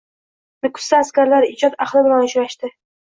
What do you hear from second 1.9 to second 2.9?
bilan uchrashdi